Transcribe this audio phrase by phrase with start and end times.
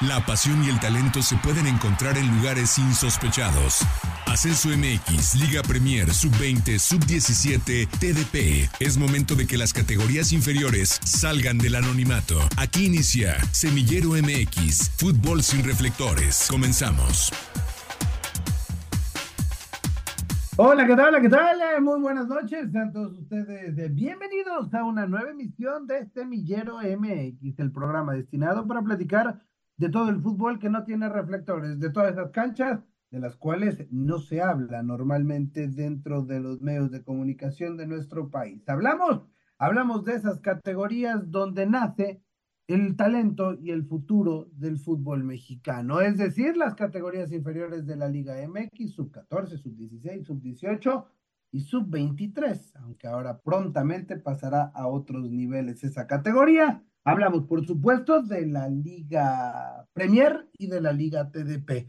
[0.00, 3.82] La pasión y el talento se pueden encontrar en lugares insospechados.
[4.26, 8.68] Ascenso MX, Liga Premier, Sub-20, Sub-17, TDP.
[8.80, 12.40] Es momento de que las categorías inferiores salgan del anonimato.
[12.58, 16.48] Aquí inicia Semillero MX, Fútbol sin reflectores.
[16.50, 17.32] Comenzamos.
[20.56, 21.22] Hola, ¿qué tal?
[21.22, 21.82] ¿Qué tal?
[21.82, 22.70] Muy buenas noches.
[22.72, 28.82] Sean todos ustedes bienvenidos a una nueva emisión de Semillero MX, el programa destinado para
[28.82, 29.40] platicar
[29.76, 32.80] de todo el fútbol que no tiene reflectores, de todas esas canchas
[33.10, 38.28] de las cuales no se habla normalmente dentro de los medios de comunicación de nuestro
[38.28, 38.68] país.
[38.68, 39.22] Hablamos,
[39.56, 42.24] hablamos de esas categorías donde nace
[42.66, 48.08] el talento y el futuro del fútbol mexicano, es decir, las categorías inferiores de la
[48.08, 51.06] Liga MX, sub 14, sub 16, sub 18
[51.52, 56.82] y sub 23, aunque ahora prontamente pasará a otros niveles esa categoría.
[57.06, 61.86] Hablamos, por supuesto, de la Liga Premier y de la Liga TDP.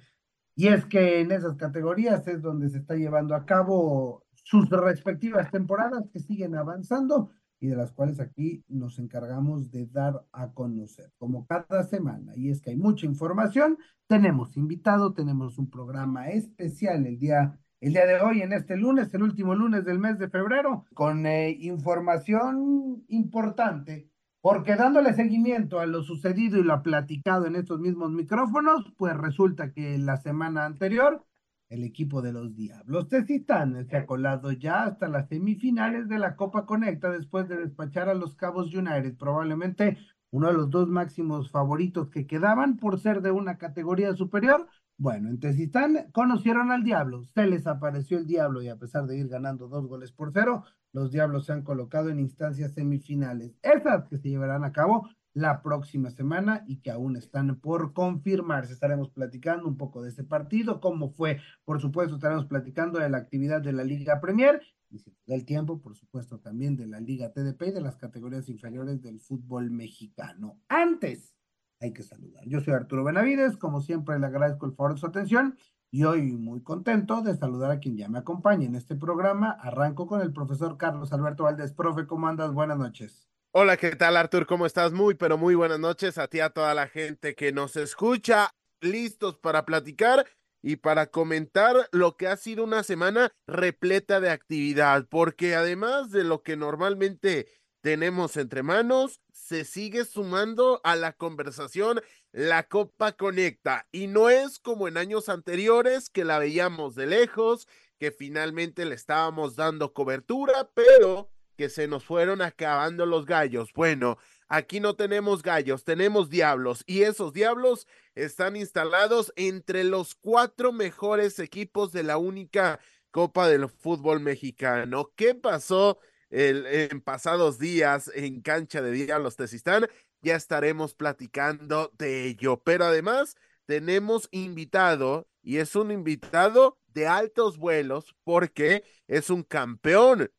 [0.58, 5.50] Y es que en esas categorías es donde se está llevando a cabo sus respectivas
[5.52, 7.32] temporadas que siguen avanzando
[7.62, 12.34] y de las cuales aquí nos encargamos de dar a conocer, como cada semana.
[12.36, 17.94] Y es que hay mucha información, tenemos invitado, tenemos un programa especial el día, el
[17.94, 21.52] día de hoy, en este lunes, el último lunes del mes de febrero, con eh,
[21.52, 24.10] información importante
[24.46, 29.72] porque dándole seguimiento a lo sucedido y lo platicado en estos mismos micrófonos, pues resulta
[29.72, 31.26] que la semana anterior
[31.68, 36.36] el equipo de los Diablos Tecistanes se ha colado ya hasta las semifinales de la
[36.36, 39.98] Copa Conecta después de despachar a los Cabos United, probablemente
[40.30, 44.68] uno de los dos máximos favoritos que quedaban por ser de una categoría superior.
[45.00, 49.18] Bueno, en Tezistán conocieron al Diablo, se les apareció el Diablo y a pesar de
[49.18, 54.08] ir ganando dos goles por cero, los Diablos se han colocado en instancias semifinales, esas
[54.08, 58.72] que se llevarán a cabo la próxima semana y que aún están por confirmarse.
[58.72, 63.18] Estaremos platicando un poco de ese partido, cómo fue, por supuesto, estaremos platicando de la
[63.18, 67.34] actividad de la Liga Premier y si del tiempo, por supuesto, también de la Liga
[67.34, 70.62] TDP y de las categorías inferiores del fútbol mexicano.
[70.70, 71.36] Antes,
[71.82, 72.48] hay que saludar.
[72.48, 75.58] Yo soy Arturo Benavides, como siempre le agradezco el favor de su atención
[75.92, 79.52] y hoy muy contento de saludar a quien ya me acompaña en este programa.
[79.52, 81.74] Arranco con el profesor Carlos Alberto Valdés.
[81.74, 82.54] Profe, ¿cómo andas?
[82.54, 83.28] Buenas noches.
[83.52, 84.46] Hola, ¿qué tal Artur?
[84.46, 84.92] ¿Cómo estás?
[84.92, 88.52] Muy, pero muy buenas noches a ti, a toda la gente que nos escucha,
[88.82, 90.26] listos para platicar
[90.62, 96.24] y para comentar lo que ha sido una semana repleta de actividad, porque además de
[96.24, 97.48] lo que normalmente
[97.82, 102.02] tenemos entre manos, se sigue sumando a la conversación
[102.36, 103.88] la Copa Conecta.
[103.94, 107.66] Y no es como en años anteriores que la veíamos de lejos,
[107.98, 113.72] que finalmente le estábamos dando cobertura, pero que se nos fueron acabando los gallos.
[113.74, 114.18] Bueno,
[114.50, 121.40] aquí no tenemos gallos, tenemos diablos y esos diablos están instalados entre los cuatro mejores
[121.40, 122.82] equipos de la única
[123.12, 125.14] Copa del Fútbol Mexicano.
[125.16, 126.00] ¿Qué pasó?
[126.32, 129.88] en pasados días en cancha de Diablos Tezistán.
[130.26, 132.60] Ya estaremos platicando de ello.
[132.64, 133.36] Pero además
[133.68, 140.32] tenemos invitado y es un invitado de altos vuelos porque es un campeón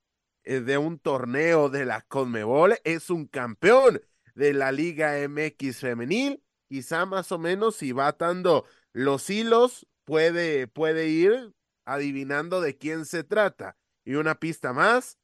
[0.42, 4.02] eh, de un torneo de la Conmebol, es un campeón
[4.34, 6.42] de la Liga MX femenil.
[6.68, 11.54] Quizá más o menos si va atando los hilos, puede, puede ir
[11.84, 13.76] adivinando de quién se trata.
[14.04, 15.20] Y una pista más,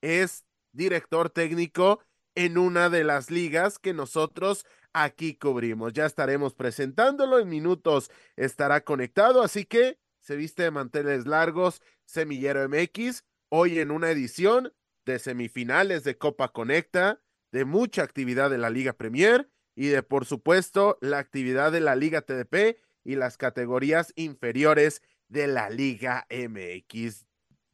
[0.00, 2.00] es director técnico
[2.34, 5.92] en una de las ligas que nosotros aquí cubrimos.
[5.92, 12.68] Ya estaremos presentándolo, en minutos estará conectado, así que se viste de manteles largos, Semillero
[12.68, 14.72] MX, hoy en una edición
[15.04, 17.20] de semifinales de Copa Conecta,
[17.50, 21.96] de mucha actividad de la Liga Premier y de, por supuesto, la actividad de la
[21.96, 27.26] Liga TDP y las categorías inferiores de la Liga MX.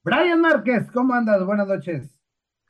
[0.03, 1.45] Brian Márquez, ¿cómo andas?
[1.45, 2.18] Buenas noches.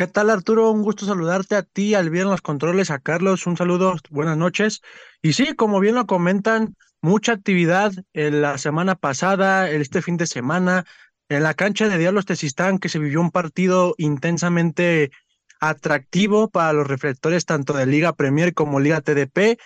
[0.00, 0.70] ¿Qué tal, Arturo?
[0.70, 3.48] Un gusto saludarte a ti, al bien los controles, a Carlos.
[3.48, 4.80] Un saludo, buenas noches.
[5.22, 10.28] Y sí, como bien lo comentan, mucha actividad en la semana pasada, este fin de
[10.28, 10.84] semana,
[11.28, 15.10] en la cancha de Diablos Tezistán, que se vivió un partido intensamente
[15.58, 19.58] atractivo para los reflectores tanto de Liga Premier como Liga TDP.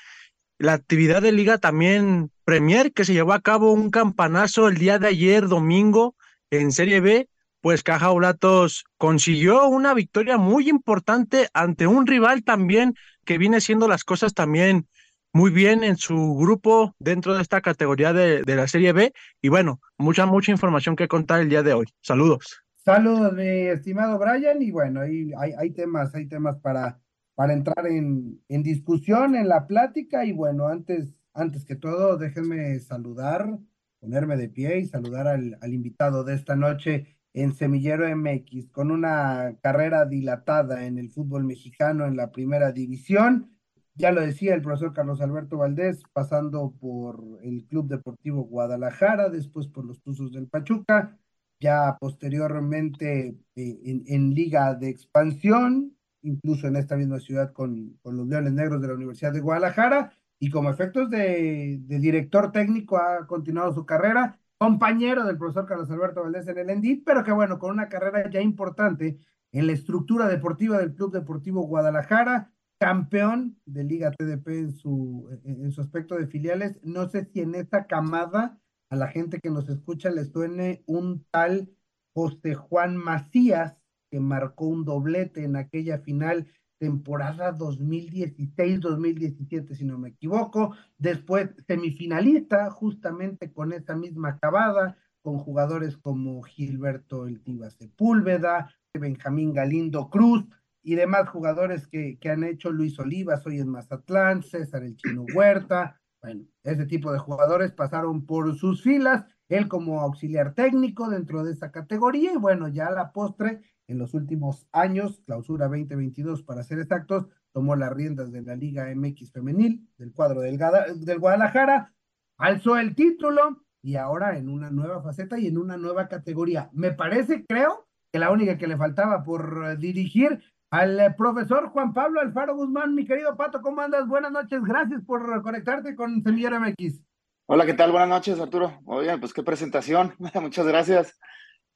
[0.57, 4.99] La actividad de Liga también Premier, que se llevó a cabo un campanazo el día
[4.99, 6.17] de ayer, domingo,
[6.51, 7.29] en Serie B,
[7.63, 12.95] pues Caja Olatos consiguió una victoria muy importante ante un rival también
[13.25, 14.87] que viene haciendo las cosas también
[15.33, 19.15] muy bien en su grupo dentro de esta categoría de, la Serie B.
[19.41, 21.87] Y bueno, mucha, mucha información que contar el día de hoy.
[22.03, 22.63] Saludos.
[22.77, 24.61] Saludos, mi estimado Brian.
[24.61, 27.01] Y bueno, hay, hay temas, hay temas para,
[27.35, 30.27] para entrar en, en discusión, en la plática.
[30.27, 33.59] Y bueno, antes, Antes que todo, déjenme saludar,
[34.01, 38.91] ponerme de pie y saludar al, al invitado de esta noche en Semillero MX, con
[38.91, 43.57] una carrera dilatada en el fútbol mexicano en la primera división.
[43.95, 49.67] Ya lo decía el profesor Carlos Alberto Valdés, pasando por el Club Deportivo Guadalajara, después
[49.69, 51.19] por los Tuzos del Pachuca,
[51.61, 58.27] ya posteriormente eh, en, Liga de Expansión, incluso en esta misma ciudad con, con, los
[58.29, 63.73] Leones Negros de la Universidad de Guadalajara, y como efectos de director técnico ha continuado
[63.73, 67.73] su carrera compañero del profesor Carlos Alberto Valdés en el ENDIT, pero que bueno, con
[67.73, 69.19] una carrera ya importante
[69.51, 75.73] en la estructura deportiva del Club Deportivo Guadalajara, campeón de Liga TDP en su, en
[75.73, 76.79] su aspecto de filiales.
[76.85, 81.27] No sé si en esta camada a la gente que nos escucha le suene un
[81.33, 81.69] tal
[82.15, 83.77] José Juan Macías,
[84.13, 86.47] que marcó un doblete en aquella final
[86.83, 90.75] temporada 2016-2017, si no me equivoco.
[90.99, 97.41] Después semifinalista, justamente con esa misma acabada, con jugadores como Gilberto El
[97.71, 98.69] Sepúlveda,
[98.99, 100.45] Benjamín Galindo Cruz
[100.83, 105.25] y demás jugadores que, que han hecho Luis Olivas hoy en Mazatlán, César El Chino
[105.37, 106.01] Huerta.
[106.21, 111.53] Bueno, ese tipo de jugadores pasaron por sus filas, él como auxiliar técnico dentro de
[111.53, 113.61] esa categoría y bueno, ya a la postre
[113.93, 118.93] en los últimos años, clausura 2022 para ser exactos, tomó las riendas de la Liga
[118.95, 120.59] MX femenil del cuadro del,
[121.05, 121.95] del Guadalajara,
[122.39, 126.71] alzó el título y ahora en una nueva faceta y en una nueva categoría.
[126.73, 131.93] Me parece, creo, que la única que le faltaba por dirigir al eh, profesor Juan
[131.93, 132.95] Pablo Alfaro Guzmán.
[132.95, 134.09] Mi querido Pato, ¿cómo andas?
[134.09, 137.03] Buenas noches, gracias por conectarte con Semillero MX.
[137.47, 137.91] Hola, ¿qué tal?
[137.91, 138.81] Buenas noches, Arturo.
[138.87, 140.15] Oye, pues qué presentación.
[140.41, 141.19] Muchas gracias.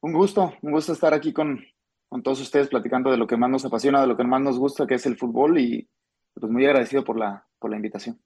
[0.00, 1.60] Un gusto, un gusto estar aquí con,
[2.08, 4.58] con todos ustedes platicando de lo que más nos apasiona, de lo que más nos
[4.58, 5.88] gusta, que es el fútbol y
[6.34, 8.22] pues muy agradecido por la, por la invitación.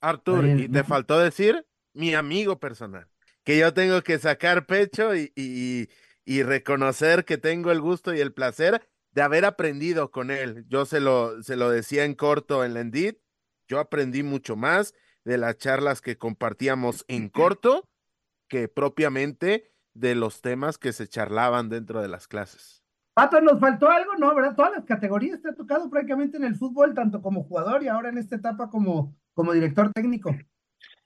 [0.00, 3.08] Artur, y te faltó decir mi amigo personal,
[3.42, 5.88] que yo tengo que sacar pecho y, y,
[6.24, 10.64] y reconocer que tengo el gusto y el placer de haber aprendido con él.
[10.68, 13.18] Yo se lo, se lo decía en corto en la Endit,
[13.66, 14.94] yo aprendí mucho más
[15.24, 17.88] de las charlas que compartíamos en corto
[18.48, 22.83] que propiamente de los temas que se charlaban dentro de las clases.
[23.14, 24.34] Pato, nos faltó algo, ¿no?
[24.34, 24.56] ¿Verdad?
[24.56, 28.08] Todas las categorías te ha tocado prácticamente en el fútbol, tanto como jugador y ahora
[28.08, 30.34] en esta etapa como, como director técnico.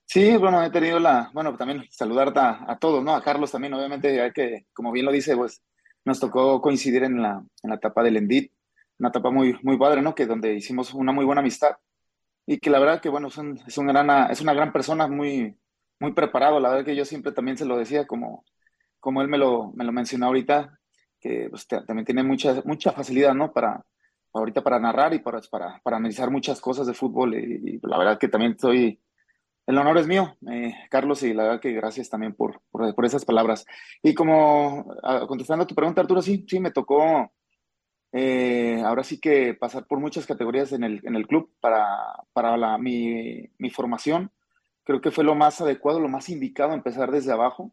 [0.07, 3.15] Sí, bueno, he tenido la, bueno, también saludarte a, todos, ¿no?
[3.15, 5.63] A Carlos también, obviamente, que, como bien lo dice, pues
[6.07, 8.51] nos tocó coincidir en la, en la etapa del Endit,
[8.99, 10.15] una etapa muy, muy padre, ¿no?
[10.15, 11.77] Que donde hicimos una muy buena amistad
[12.47, 15.07] y que la verdad que, bueno, es, un, es, un gran, es una gran persona,
[15.07, 15.55] muy,
[16.01, 18.47] muy preparado, la verdad que yo siempre también se lo decía, como,
[19.01, 20.78] como él me lo, me lo mencionó ahorita,
[21.21, 23.53] que pues, también tiene mucha, mucha facilidad, ¿no?
[23.53, 23.85] Para,
[24.33, 28.19] ahorita para narrar y para, para, para analizar muchas cosas de fútbol y, la verdad
[28.19, 29.01] que también estoy,
[29.67, 33.05] el honor es mío, eh, Carlos, y la verdad que gracias también por, por, por
[33.05, 33.67] esas palabras.
[34.03, 34.87] Y como
[35.27, 37.31] contestando a tu pregunta, Arturo, sí, sí, me tocó
[38.13, 41.87] eh, ahora sí que pasar por muchas categorías en el, en el club para,
[42.33, 44.33] para la, mi, mi formación.
[44.85, 47.73] Creo que fue lo más adecuado, lo más indicado empezar desde abajo.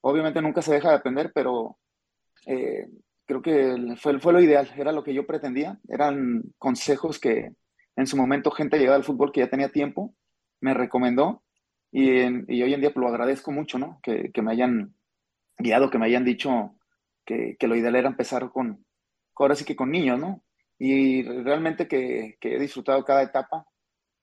[0.00, 1.78] Obviamente nunca se deja de aprender, pero
[2.46, 2.86] eh,
[3.26, 7.52] creo que fue, fue lo ideal, era lo que yo pretendía, eran consejos que
[7.96, 10.14] en su momento gente llegada al fútbol que ya tenía tiempo
[10.60, 11.42] me recomendó
[11.92, 12.10] y,
[12.52, 14.00] y hoy en día lo agradezco mucho, ¿no?
[14.02, 14.94] Que, que, me hayan
[15.58, 16.74] guiado, que me hayan dicho
[17.24, 18.84] que, que, lo ideal era empezar con,
[19.36, 20.42] ahora sí que con niños, ¿no?
[20.78, 23.66] Y realmente que, que he disfrutado cada etapa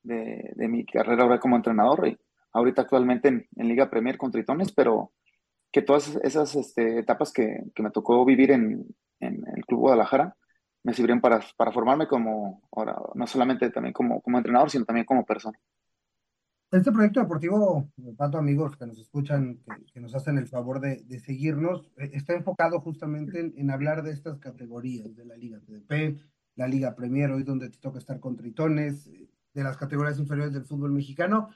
[0.04, 2.18] de, de, mi carrera ahora como entrenador y
[2.51, 5.13] ahorita actualmente en, en Liga Premier con Tritones, pero
[5.72, 8.86] que todas esas este, etapas que, me tocó vivir en,
[9.20, 10.36] el Club Guadalajara
[10.84, 15.58] me sirvieron para, formarme como, ahora, no solamente también como, entrenador, sino también como persona.
[16.72, 19.60] Este proyecto deportivo, tanto amigos que nos escuchan,
[19.94, 24.12] que, nos hacen el favor de, seguirnos, eh, está enfocado justamente en, en, hablar de
[24.12, 26.18] estas categorías, de la Liga TDP,
[26.56, 30.54] la Liga Premier, hoy donde te toca estar con tritones, eh, de las categorías inferiores
[30.54, 31.50] del fútbol mexicano,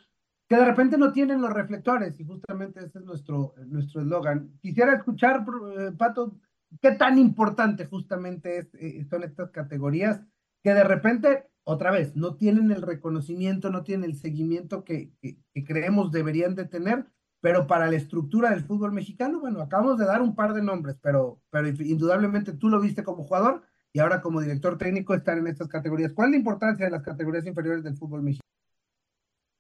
[0.48, 4.52] que de repente no tienen los reflectores, y justamente ese es nuestro nuestro eslogan.
[4.62, 5.46] Quisiera escuchar,
[5.78, 6.38] eh, Pato,
[6.82, 10.22] qué tan importante justamente eh, son estas categorías,
[10.64, 15.38] que de repente, otra vez, no tienen el reconocimiento, no tienen el seguimiento que, que,
[15.54, 17.06] que creemos deberían de tener,
[17.42, 20.98] pero para la estructura del fútbol mexicano, bueno, acabamos de dar un par de nombres,
[21.02, 25.48] pero, pero indudablemente tú lo viste como jugador y ahora como director técnico estar en
[25.48, 26.12] estas categorías.
[26.14, 28.55] ¿Cuál es la importancia de las categorías inferiores del fútbol mexicano?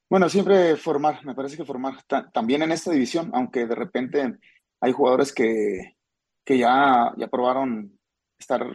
[0.10, 1.96] Bueno, siempre formar, me parece que formar
[2.32, 4.38] también en esta división, aunque de repente
[4.80, 5.98] hay jugadores que,
[6.44, 7.98] que ya, ya probaron
[8.38, 8.66] estar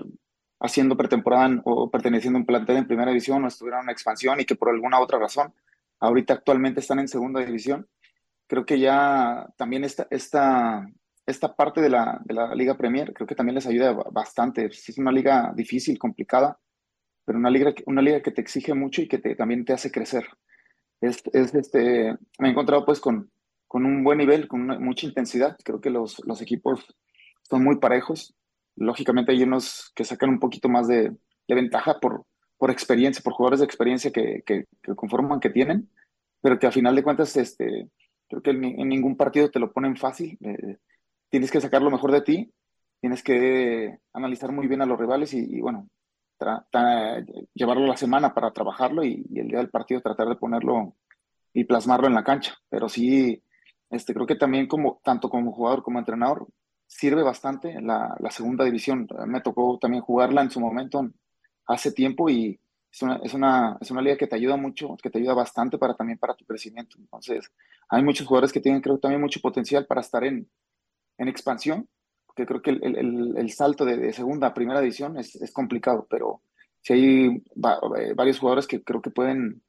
[0.60, 4.44] haciendo pretemporada o perteneciendo a un plantel en primera división o estuvieron en expansión y
[4.44, 5.54] que por alguna otra razón
[6.00, 7.88] ahorita actualmente están en segunda división.
[8.48, 10.86] Creo que ya también esta, esta,
[11.26, 14.66] esta parte de la, de la Liga Premier, creo que también les ayuda bastante.
[14.66, 16.58] Es una liga difícil, complicada,
[17.24, 19.92] pero una liga, una liga que te exige mucho y que te, también te hace
[19.92, 20.26] crecer.
[21.00, 23.30] Es, es, este, me he encontrado pues con,
[23.66, 25.56] con un buen nivel, con mucha intensidad.
[25.64, 26.84] Creo que los, los equipos
[27.48, 28.34] son muy parejos.
[28.76, 31.16] Lógicamente hay unos que sacan un poquito más de,
[31.48, 32.24] ventaja por,
[32.58, 35.90] por experiencia, por jugadores de experiencia que, que, conforman, que tienen,
[36.40, 37.88] pero que a final de cuentas, este,
[38.28, 40.38] creo que en, ningún partido te lo ponen fácil.
[40.40, 40.76] Eh,
[41.28, 42.52] tienes que sacar lo mejor de ti,
[43.00, 45.88] tienes que analizar muy bien a los rivales y bueno,
[47.54, 50.96] llevarlo la semana para trabajarlo y, el día del partido tratar de ponerlo
[51.52, 52.54] y plasmarlo en la cancha.
[52.68, 53.42] Pero sí,
[53.90, 56.46] este, creo que también como, tanto como jugador como entrenador,
[56.86, 59.06] sirve bastante la, la segunda división.
[59.26, 61.08] Me tocó también jugarla en su momento
[61.66, 62.60] hace tiempo y
[62.92, 65.78] es una, es, una, es una liga que te ayuda mucho, que te ayuda bastante
[65.78, 66.96] para también para tu crecimiento.
[66.98, 67.50] Entonces,
[67.88, 70.50] hay muchos jugadores que tienen, creo, también mucho potencial para estar en,
[71.18, 71.88] en expansión,
[72.46, 76.42] creo que el, salto de, segunda a primera división es, es complicado, pero
[76.80, 79.62] si hay eh, varios jugadores que creo que pueden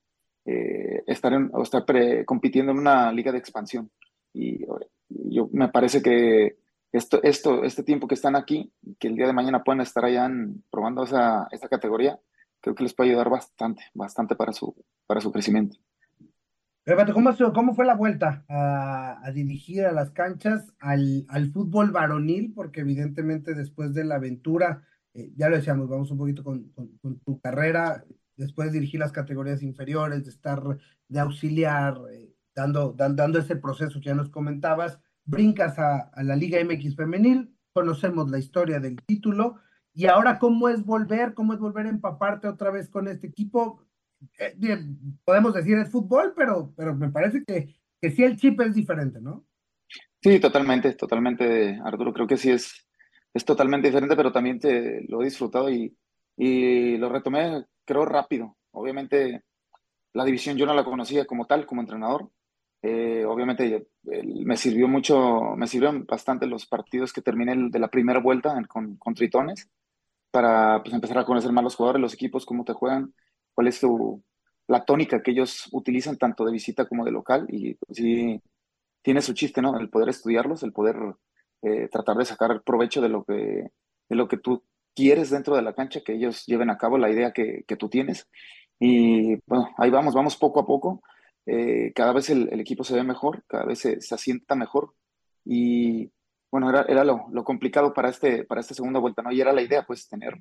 [0.45, 3.91] eh, estar, en, o estar pre, compitiendo en una liga de expansión.
[4.33, 4.65] Y
[5.07, 6.57] yo me parece que
[6.91, 10.29] esto, esto, este tiempo que están aquí, que el día de mañana pueden estar allá
[10.69, 12.19] probando esa, esa categoría,
[12.59, 14.73] creo que les puede ayudar bastante, bastante para su,
[15.05, 15.77] para su crecimiento.
[17.13, 22.53] ¿Cómo, ¿cómo fue la vuelta a, dirigir a las canchas al, fútbol varonil?
[22.53, 24.83] Porque evidentemente después de la aventura,
[25.13, 26.71] eh, ya lo decíamos, vamos un poquito con,
[27.25, 28.03] tu carrera,
[28.35, 30.61] después de dirigir las categorías inferiores, de estar
[31.07, 36.35] de auxiliar, eh, dando, dando ese proceso que ya nos comentabas, brincas a, a, la
[36.35, 39.57] Liga MX femenil, conocemos la historia del título,
[39.93, 43.83] y ahora cómo es volver, cómo es volver a empaparte otra vez con este equipo.
[44.39, 44.55] Eh,
[45.23, 49.19] podemos decir es fútbol, pero, pero me parece que, que sí el chip es diferente,
[49.21, 49.45] ¿no?
[50.21, 52.87] Sí, totalmente, totalmente, Arturo, creo que sí es,
[53.33, 55.97] es totalmente diferente, pero también te lo he disfrutado y,
[56.37, 58.57] y lo retomé, creo, rápido.
[58.71, 59.43] Obviamente
[60.13, 62.29] la división yo no la conocía como tal, como entrenador,
[62.83, 68.19] eh, obviamente me sirvió mucho, me sirvieron bastante los partidos que terminé de la primera
[68.19, 69.69] vuelta con, con Tritones
[70.31, 73.13] para pues, empezar a conocer más los jugadores, los equipos, cómo te juegan,
[73.61, 74.23] cuál es tu,
[74.67, 78.41] la tónica que ellos utilizan tanto de visita como de local y pues, sí
[79.03, 79.79] tiene su chiste, ¿no?
[79.79, 80.95] El poder estudiarlos, el poder
[81.61, 83.69] eh, tratar de sacar provecho de lo que
[84.09, 84.63] de lo que tú
[84.95, 87.87] quieres dentro de la cancha, que ellos lleven a cabo la idea que, que tú
[87.87, 88.27] tienes.
[88.79, 91.03] Y bueno, ahí vamos, vamos poco a poco
[91.45, 94.95] eh, cada vez el, el, equipo se ve mejor, cada vez se, se asienta mejor
[95.45, 96.11] y
[96.51, 99.31] bueno, era, era lo, lo, complicado para, este, para esta segunda vuelta, ¿no?
[99.31, 100.33] Y era la idea, pues, tener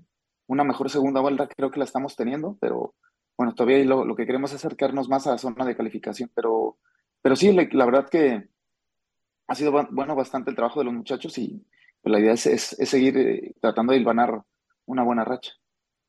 [0.49, 2.95] una mejor segunda vuelta, creo que la estamos teniendo, pero
[3.41, 6.77] bueno, todavía lo, lo que queremos es acercarnos más a la zona de calificación, pero,
[7.23, 8.51] pero sí, la, verdad que
[9.47, 11.67] ha sido bueno bastante el trabajo de los muchachos y
[12.03, 14.43] pues, la idea es, es, seguir eh, tratando de hilvanar
[14.85, 15.53] una buena racha.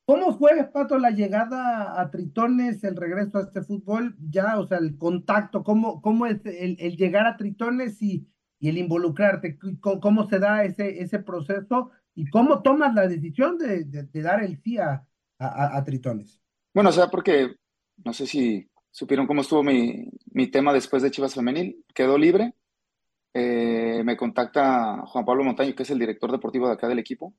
[0.03, 4.13] ¿Cómo fue, Pato, la llegada a Tritones, el regreso a este fútbol?
[4.29, 8.27] Ya, o sea, el contacto, ¿cómo, cómo es el, el llegar a Tritones y,
[8.59, 9.57] y el involucrarte?
[9.79, 14.43] ¿Cómo, ¿Cómo, se da ese, ese proceso y cómo tomas la decisión de, de, dar
[14.43, 15.07] el sí a,
[15.39, 16.40] a, Tritones?
[16.73, 17.55] Bueno, o sea, porque
[18.03, 22.53] no sé si supieron cómo estuvo mi, mi tema después de Chivas Femenil, quedó libre.
[23.33, 27.33] Eh, me contacta Juan Pablo Montaño, que es el director deportivo de acá del equipo,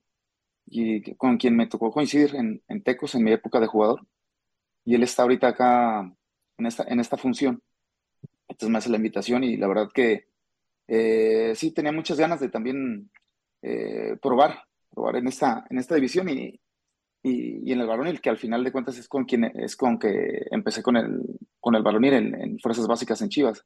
[0.66, 4.06] y con quien me tocó coincidir en, en, Tecos en mi época de jugador.
[4.84, 6.00] Y él está ahorita acá
[6.58, 7.62] en esta, en esta función.
[8.48, 10.28] Entonces me hace la invitación y la verdad que
[10.88, 13.10] eh, sí tenía muchas ganas de también
[13.62, 16.60] eh, probar, probar en esta, en esta división y,
[17.22, 19.98] y, y, en el varonil, que al final de cuentas es con quien es con
[19.98, 21.20] que empecé con el,
[21.60, 23.64] con el varonil en, en fuerzas básicas en Chivas.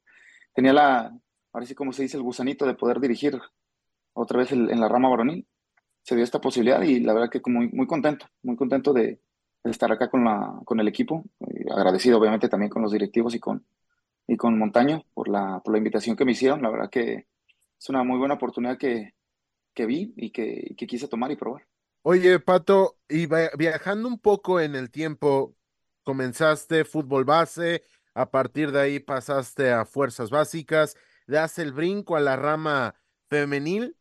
[0.53, 1.11] Tenía la,
[1.53, 3.39] ahora sí como se dice, el gusanito de poder dirigir
[4.13, 5.47] otra vez el, en la rama varonil
[6.03, 9.19] se dio esta posibilidad y la verdad que muy, muy contento, muy contento de,
[9.65, 13.39] estar acá con, la, con el equipo, y agradecido obviamente también con los directivos y
[13.39, 13.65] con,
[14.25, 17.27] y con Montaño por la, por la invitación que me hicieron, la verdad que
[17.77, 19.15] es una muy buena oportunidad que,
[19.73, 21.63] que vi y que, que quise tomar y probar.
[22.09, 25.57] Oye, Pato, y viajando un poco en el tiempo,
[26.03, 27.83] comenzaste fútbol base,
[28.13, 30.95] a partir de ahí pasaste a fuerzas básicas,
[31.27, 32.95] das el brinco a la rama
[33.29, 33.97] femenil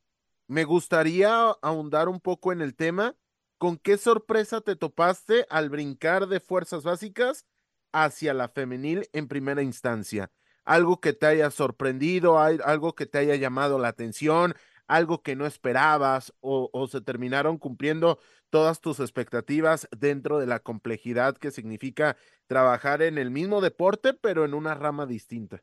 [0.46, 3.16] me gustaría ahondar un poco en el tema.
[3.58, 7.44] ¿Con qué sorpresa te topaste al brincar de fuerzas básicas
[7.90, 10.30] hacia la femenil en primera instancia?
[10.64, 14.54] Algo que te haya sorprendido, algo que te haya llamado la atención,
[14.88, 18.18] algo que no esperabas o, se terminaron cumpliendo
[18.50, 22.16] todas tus expectativas dentro de la complejidad que significa
[22.46, 25.62] trabajar en el mismo deporte, pero en una rama distinta?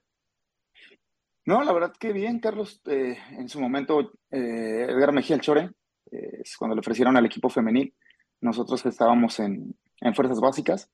[1.46, 2.82] No, la verdad que bien, Carlos.
[2.86, 5.72] Eh, en su momento, eh, Edgar Mejía Chore,
[6.12, 7.94] eh, cuando le ofrecieron al equipo femenil,
[8.42, 10.90] nosotros estábamos en, en Fuerzas Básicas,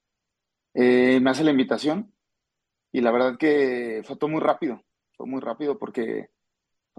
[0.74, 2.14] me hace la invitación
[2.92, 4.84] y la verdad que fue todo muy rápido,
[5.18, 6.30] fue muy rápido porque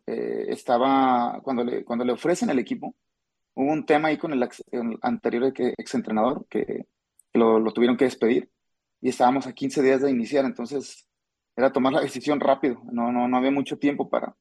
[0.07, 2.95] estaba, cuando le, cuando le ofrecen el equipo,
[3.55, 4.49] hubo un tema ahí con el,
[5.03, 6.87] anterior ex entrenador que,
[7.35, 8.51] lo, lo, tuvieron que despedir
[9.01, 11.07] y estábamos a 15 días de iniciar, entonces
[11.57, 14.37] era tomar la decisión rápido, no, no, no había mucho tiempo para,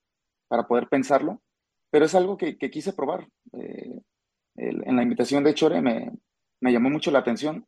[0.47, 1.41] para poder pensarlo,
[1.89, 3.27] pero es algo que, que quise probar.
[3.53, 4.01] Eh,
[4.55, 6.11] en la invitación de Chore me,
[6.59, 7.65] me llamó mucho la atención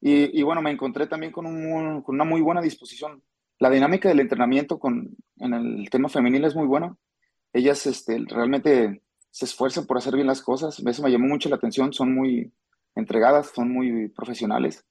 [0.00, 3.22] y, y bueno, me encontré también con, un, con, una muy buena disposición.
[3.58, 6.94] La dinámica del entrenamiento con, en el tema femenil es muy buena.
[7.54, 11.56] Ellas este, realmente se esfuerzan por hacer bien las cosas, eso me llamó mucho la
[11.56, 12.52] atención, son muy
[12.94, 14.84] entregadas, son muy profesionales.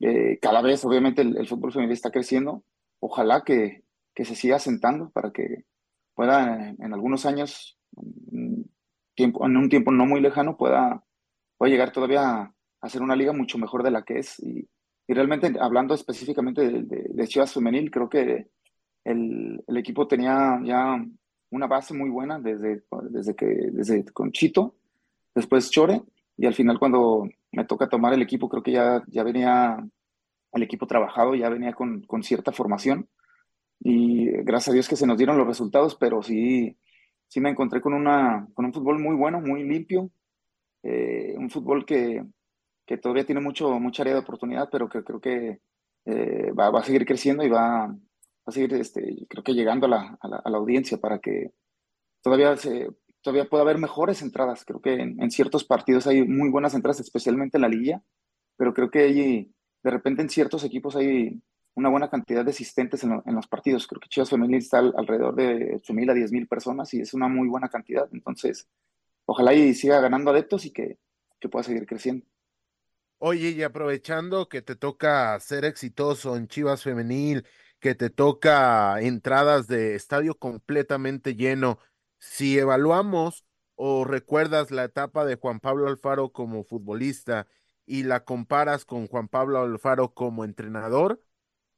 [0.00, 2.64] Eh, cada vez, obviamente, el, el, fútbol femenil está creciendo
[3.00, 3.84] ojalá que,
[4.14, 5.64] que se siga sentando para que
[6.14, 7.78] pueda en, algunos años,
[9.14, 11.04] tiempo, en un tiempo no muy lejano, pueda,
[11.58, 14.38] pueda llegar todavía a, ser una liga mucho mejor de la que es.
[14.40, 14.68] Y,
[15.08, 18.48] y realmente, hablando específicamente de, de, Chivas Femenil, creo que
[19.04, 21.04] el, el, equipo tenía ya
[21.56, 24.74] una base muy buena desde, desde que desde con Chito,
[25.34, 26.02] después Chore,
[26.36, 29.84] y al final cuando me toca tomar el equipo, creo que ya, ya venía
[30.52, 33.08] el equipo trabajado, ya venía con, con, cierta formación
[33.80, 36.76] y gracias a Dios que se nos dieron los resultados, pero sí,
[37.28, 40.10] sí me encontré con, una, con un fútbol muy bueno, muy limpio,
[40.82, 42.24] eh, un fútbol que,
[42.86, 45.60] que, todavía tiene mucho, mucha área de oportunidad, pero que creo que
[46.04, 47.94] eh, va, va, a seguir creciendo y va
[48.46, 51.52] a seguir, este, creo que llegando a la, audiencia para que
[52.22, 52.88] todavía se,
[53.20, 54.64] todavía pueda haber mejores entradas.
[54.64, 58.02] Creo que en, en, ciertos partidos hay muy buenas entradas, especialmente en la liguilla,
[58.56, 61.40] pero creo que hay de repente en ciertos equipos hay
[61.76, 63.86] una buena cantidad de asistentes en, los partidos.
[63.86, 67.48] Creo que Chivas Femenil está alrededor de 8.000 a 10.000 personas y es una muy
[67.48, 68.08] buena cantidad.
[68.12, 68.66] Entonces,
[69.26, 70.98] ojalá y siga ganando adeptos y que,
[71.38, 72.26] que pueda seguir creciendo.
[73.18, 77.46] Oye, y aprovechando que te toca ser exitoso en Chivas Femenil,
[77.80, 81.78] que te toca entradas de estadio completamente lleno,
[82.18, 87.46] si evaluamos o recuerdas la etapa de Juan Pablo Alfaro como futbolista
[87.84, 91.22] y la comparas con Juan Pablo Alfaro como entrenador,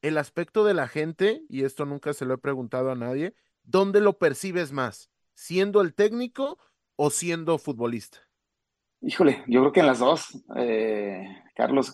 [0.01, 3.35] el aspecto de la gente, y esto nunca se lo he preguntado a nadie,
[3.65, 5.11] ¿dónde lo percibes más?
[5.35, 6.59] ¿Siendo el técnico
[6.97, 8.19] o siendo futbolista?
[9.01, 11.93] Híjole, yo creo que en las dos, eh, Carlos,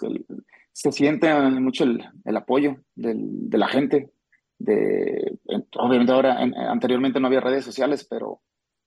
[0.75, 4.11] se siente mucho el, el apoyo del, de la gente.
[4.59, 5.39] De,
[5.77, 8.43] obviamente ahora, en, anteriormente no había redes sociales, pero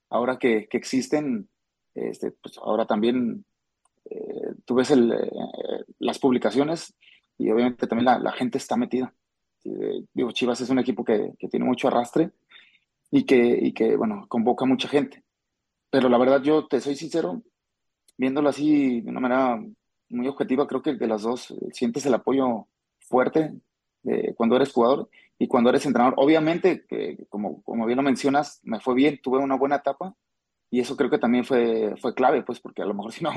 [0.09, 1.47] ahora que, que existen,
[1.95, 3.45] este, pues ahora también
[4.03, 5.31] eh, tú ves el, eh,
[5.99, 6.93] las publicaciones
[7.37, 9.13] y obviamente también la, la gente está metida.
[9.63, 12.31] Eh, digo, Chivas es un equipo que, que, tiene mucho arrastre
[13.11, 15.23] y que, y que, bueno, convoca mucha gente.
[15.89, 17.43] Pero la verdad, yo te soy sincero,
[18.17, 19.63] viéndolo así de una manera
[20.09, 22.67] muy objetiva, creo que de las dos sientes el apoyo
[22.99, 23.53] fuerte
[24.03, 26.15] de cuando eres jugador y cuando eres entrenador.
[26.17, 30.15] Obviamente, que, como, como bien lo mencionas, me fue bien, tuve una buena etapa
[30.69, 33.31] y eso creo que también fue, fue clave, pues porque a lo mejor si no,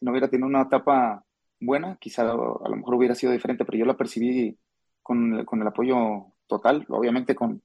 [0.00, 1.24] no hubiera tenido una etapa
[1.60, 4.58] buena, quizá a lo mejor hubiera sido diferente, pero yo la percibí
[5.02, 7.62] con, con el apoyo total, obviamente con,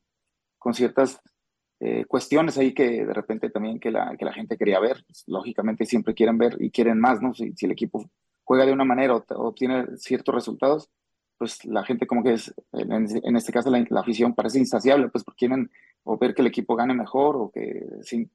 [0.58, 1.22] con ciertas
[1.80, 5.24] eh, cuestiones ahí que de repente también que la, que la gente quería ver, pues,
[5.28, 7.34] lógicamente siempre quieren ver y quieren más, ¿no?
[7.34, 8.10] Si, si el equipo
[8.48, 10.90] juega de una manera o obtiene ciertos resultados,
[11.38, 15.40] pues la gente como que es, en, este caso la, afición parece insaciable, pues porque
[15.40, 15.70] quieren
[16.04, 18.26] o ver que el equipo gane mejor o que se,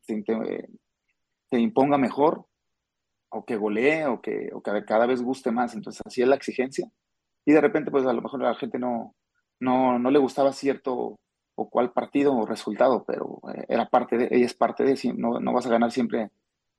[1.59, 2.44] imponga mejor
[3.31, 5.75] o que golee o que, o que cada vez guste más.
[5.75, 6.92] Entonces, así es la exigencia.
[7.46, 9.14] Y de repente, pues a lo mejor la gente no,
[9.61, 11.16] no, no le gustaba cierto
[11.55, 15.40] o cual partido o resultado, pero eh, era parte de, ella es parte de, no,
[15.40, 16.31] no vas a ganar siempre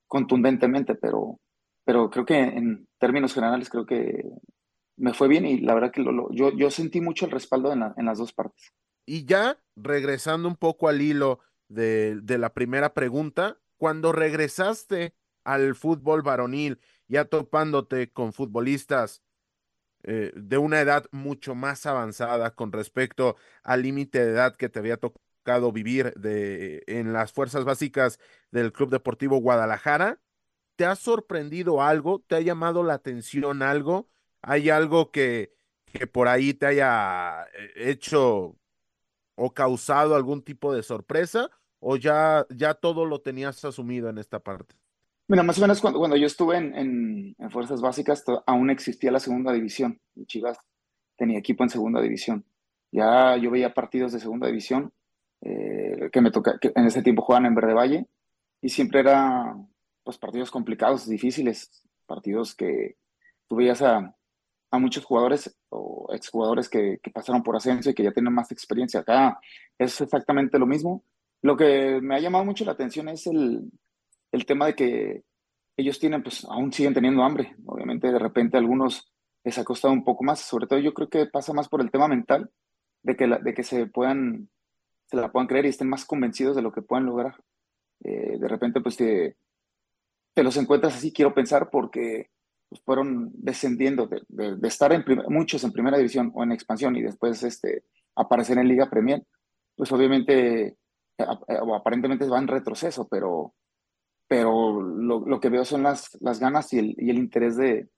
[0.07, 1.39] contundentemente, pero,
[1.85, 4.23] pero creo que en términos generales creo que
[4.97, 7.71] me fue bien y la verdad que lo, lo, yo, yo sentí mucho el respaldo
[7.73, 8.73] en, la, en, las dos partes.
[9.05, 15.75] Y ya regresando un poco al hilo de, de la primera pregunta, cuando regresaste al
[15.75, 19.23] fútbol varonil, ya topándote con futbolistas
[20.03, 24.79] eh, de una edad mucho más avanzada con respecto al límite de edad que te
[24.79, 28.19] había tocado vivir de, en las fuerzas básicas
[28.51, 30.19] del Club Deportivo Guadalajara.
[30.75, 32.23] ¿Te ha sorprendido algo?
[32.27, 34.09] ¿Te ha llamado la atención algo?
[34.41, 35.53] ¿Hay algo que,
[35.85, 38.55] que por ahí te haya eh, hecho
[39.35, 41.49] o causado algún tipo de sorpresa?
[41.83, 44.75] o ya, ya todo lo tenías asumido en esta parte?
[45.27, 49.19] Mira, más o menos cuando, cuando yo estuve en, en, Fuerzas Básicas, aún existía la
[49.19, 49.99] segunda división.
[50.25, 50.57] Chivas
[51.17, 52.45] tenía equipo en segunda división.
[52.91, 54.93] Ya yo veía partidos de segunda división
[55.41, 58.07] eh, que me toca, que en ese tiempo jugaban en Verde Valle
[58.61, 59.55] y siempre era
[60.03, 62.97] pues partidos complicados, difíciles, partidos que
[63.47, 64.15] tú veías a,
[64.71, 69.01] muchos jugadores o exjugadores que, que pasaron por ascenso y que ya tienen más experiencia.
[69.01, 69.39] Acá
[69.77, 71.03] es exactamente lo mismo.
[71.43, 73.69] Lo que me ha llamado mucho la atención es el,
[74.31, 75.23] el tema de que
[75.77, 77.55] ellos tienen, pues aún siguen teniendo hambre.
[77.65, 79.13] Obviamente de repente a algunos
[79.43, 81.91] les ha costado un poco más, sobre todo yo creo que pasa más por el
[81.91, 82.49] tema mental,
[83.03, 84.49] de que, de que se puedan,
[85.05, 87.35] se la puedan creer y estén más convencidos de lo que pueden lograr.
[88.03, 89.37] Eh, de repente pues te,
[90.33, 92.29] te los encuentras así, quiero pensar, porque
[92.69, 97.43] pues, fueron descendiendo de, estar en muchos en primera división o en expansión y después
[97.43, 97.83] este,
[98.15, 99.23] aparecer en Liga Premier,
[99.75, 100.77] pues obviamente
[101.17, 101.25] eh,
[101.61, 103.53] o aparentemente va en retroceso, pero,
[104.27, 107.89] pero lo, que veo son las, las ganas y el, y el interés de,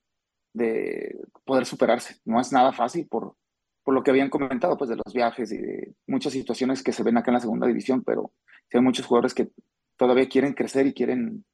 [0.54, 2.18] de, poder superarse.
[2.26, 3.36] No es nada fácil por,
[3.84, 7.04] por lo que habían comentado, pues de los viajes y de muchas situaciones que se
[7.04, 8.34] ven acá en la segunda división, pero
[8.74, 9.50] hay muchos jugadores que
[9.96, 11.46] todavía quieren crecer y quieren,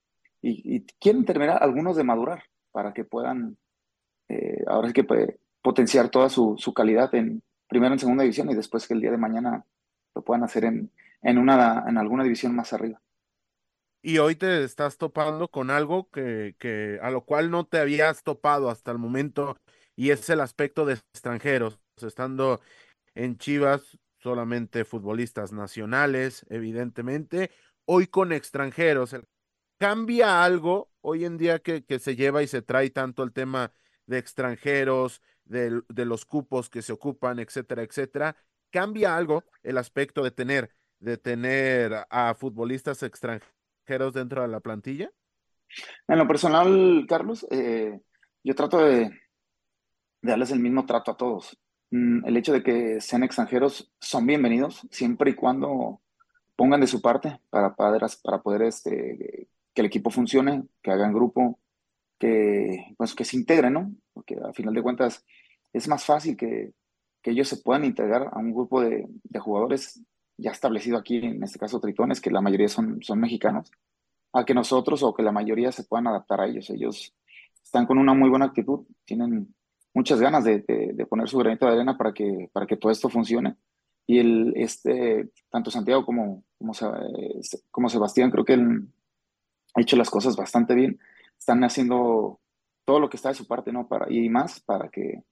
[0.42, 3.58] y, quieren terminar algunos de madurar para que puedan,
[4.30, 8.50] eh, ahora sí que puede potenciar toda su, su, calidad en primero en segunda división
[8.50, 9.66] y después que el día de mañana
[10.16, 13.02] lo puedan hacer en, en, una, en alguna división más arriba.
[14.04, 18.24] Y hoy te estás topando con algo que, que a lo cual no te habías
[18.24, 19.58] topado hasta el momento
[19.96, 22.62] y es el aspecto de extranjeros, estando
[23.14, 27.52] en Chivas solamente futbolistas nacionales, evidentemente,
[27.86, 29.16] hoy con extranjeros.
[29.82, 33.74] ¿Cambia algo hoy en día que, que se lleva y se trae tanto el tema
[34.06, 38.36] de extranjeros, de, de los cupos que se ocupan, etcétera, etcétera?
[38.70, 45.10] ¿Cambia algo el aspecto de tener, de tener a futbolistas extranjeros dentro de la plantilla?
[46.08, 48.00] En lo personal, Carlos, eh,
[48.44, 49.12] yo trato de, de,
[50.22, 51.58] darles el mismo trato a todos.
[51.90, 56.04] Mm, el hecho de que sean extranjeros son bienvenidos siempre y cuando
[56.56, 61.14] pongan de su parte para, para, para poder este, que el equipo funcione, que hagan
[61.14, 61.60] grupo,
[62.20, 63.92] que, pues, que se integren, ¿no?
[64.14, 65.26] Porque a final de cuentas
[65.74, 66.74] es más fácil que,
[67.22, 70.02] que ellos se puedan integrar a un grupo de, de, jugadores
[70.38, 73.72] ya establecido aquí, en este caso Tritones, que la mayoría son, son mexicanos,
[74.34, 76.70] a que nosotros o que la mayoría se puedan adaptar a ellos.
[76.70, 77.14] Ellos
[77.64, 79.54] están con una muy buena actitud, tienen
[79.94, 83.10] muchas ganas de, de, poner su granito de arena para que, para que todo esto
[83.10, 83.56] funcione.
[84.08, 86.74] Y el, este, tanto Santiago como, como,
[87.70, 88.88] como Sebastián, creo que el,
[89.74, 91.00] ha hecho las cosas bastante bien.
[91.38, 92.40] Están haciendo
[92.86, 93.88] todo lo que está de su parte, ¿no?
[93.88, 95.24] Para, y más para que,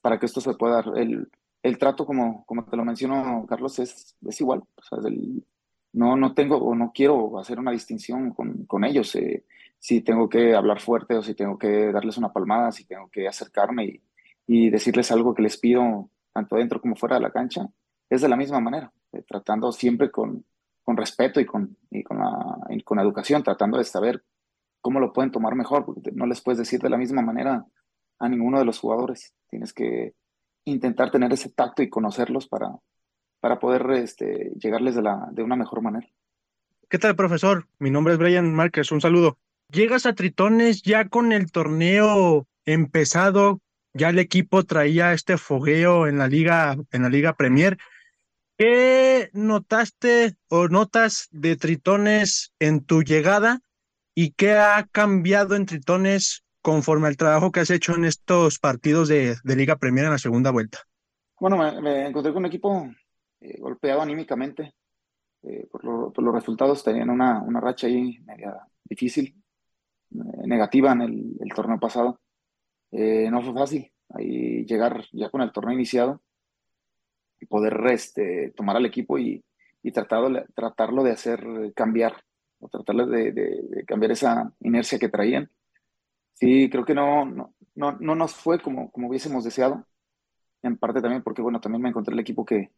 [0.00, 0.98] para que esto se pueda dar.
[0.98, 1.30] El,
[1.62, 4.62] el trato, como, como te lo menciono, Carlos, es, es igual.
[4.76, 4.98] O sea,
[5.92, 9.14] no, no tengo o no quiero hacer una distinción con, con ellos.
[9.16, 9.44] Eh,
[9.78, 13.26] si tengo que hablar fuerte o si tengo que darles una palmada, si tengo que
[13.28, 14.02] acercarme y,
[14.46, 17.68] y decirles algo que les pido, tanto dentro como fuera de la cancha,
[18.08, 20.44] es de la misma manera, eh, tratando siempre con,
[20.92, 24.22] con respeto y con, y con, la, y con la educación, tratando de saber
[24.82, 27.64] cómo lo pueden tomar mejor, porque no les puedes decir de la misma manera
[28.18, 29.32] a ninguno de los jugadores.
[29.48, 30.12] Tienes que
[30.66, 32.68] intentar tener ese tacto y conocerlos para,
[33.40, 36.06] para poder este, llegarles de, la, de una mejor manera.
[36.90, 37.66] ¿Qué tal, profesor?
[37.78, 39.38] Mi nombre es Brian Márquez, un saludo.
[39.70, 43.60] Llegas a Tritones ya con el torneo empezado,
[43.94, 47.78] ya el equipo traía este fogueo en la liga, en la liga Premier.
[48.64, 53.58] ¿Qué notaste o notas de Tritones en tu llegada
[54.14, 59.08] y qué ha cambiado en Tritones conforme al trabajo que has hecho en estos partidos
[59.08, 60.78] de, de Liga Premier en la segunda vuelta?
[61.40, 62.88] Bueno, me, encontré con un equipo
[63.40, 64.74] eh, golpeado anímicamente
[65.42, 66.84] eh, por, lo, por, los resultados.
[66.84, 69.42] Tenían una, racha ahí media difícil,
[70.12, 72.20] eh, negativa en el, torneo pasado.
[72.92, 76.22] no fue fácil llegar ya con el torneo iniciado
[77.42, 79.44] y poder este, tomar al equipo y,
[79.92, 82.14] tratarlo, de hacer cambiar,
[82.60, 85.50] o tratarlo de, cambiar esa inercia que traían.
[86.34, 89.84] Sí, creo que no, no, no, no nos fue como, como hubiésemos deseado,
[90.62, 92.70] en parte también porque, bueno, también me encontré el equipo que,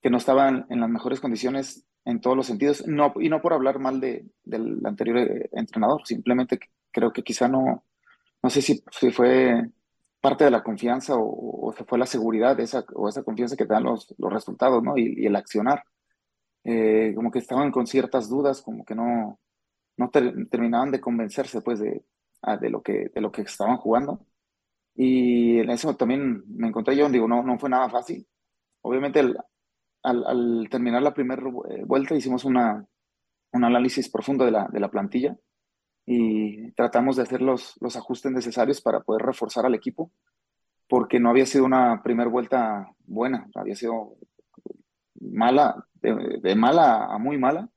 [0.00, 3.42] que no estaba en, en las mejores condiciones en todos los sentidos, no, y no
[3.42, 6.58] por hablar mal de, del anterior eh, entrenador, simplemente
[6.90, 7.84] creo que quizá no,
[8.42, 9.68] no sé si, si fue
[10.20, 13.66] parte de la confianza o, o se fue la seguridad esa, o esa confianza que
[13.66, 14.96] dan los, los resultados, ¿no?
[14.96, 15.82] Y, el accionar.
[16.64, 19.38] Eh, como que estaban con ciertas dudas, como que no,
[19.96, 22.04] no ter, terminaban de convencerse, pues, de,
[22.60, 24.26] de, lo que, de lo que estaban jugando.
[24.94, 28.26] Y en eso también me encontré yo, digo, no, no fue nada fácil.
[28.82, 29.36] Obviamente, al,
[30.02, 31.42] al, terminar la primera
[31.86, 32.84] vuelta hicimos una,
[33.52, 35.36] un análisis profundo de la, de la plantilla
[36.10, 40.10] y tratamos de hacer los, los ajustes necesarios para poder reforzar al equipo,
[40.88, 44.16] porque no había sido una primera vuelta buena, había sido
[45.20, 47.68] mala, de, mala a muy mala.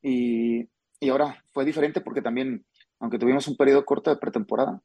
[0.00, 0.68] Y,
[1.00, 2.64] y, ahora fue diferente porque también,
[3.00, 4.80] aunque tuvimos un periodo corto de pretemporada,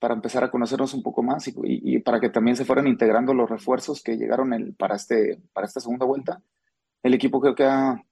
[0.00, 3.34] para empezar a conocernos un poco más y, y, para que también se fueran integrando
[3.34, 6.42] los refuerzos que llegaron el, para, este, para esta segunda vuelta,
[7.04, 8.02] el equipo creo que ha,